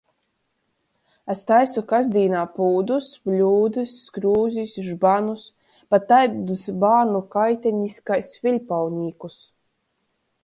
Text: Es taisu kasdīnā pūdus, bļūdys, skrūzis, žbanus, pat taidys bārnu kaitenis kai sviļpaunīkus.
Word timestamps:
Es 1.33 1.41
taisu 1.49 1.81
kasdīnā 1.91 2.39
pūdus, 2.55 3.09
bļūdys, 3.29 3.93
skrūzis, 4.07 4.73
žbanus, 4.87 5.45
pat 5.95 6.07
taidys 6.13 6.63
bārnu 6.85 7.21
kaitenis 7.37 7.99
kai 8.11 8.17
sviļpaunīkus. 8.31 9.37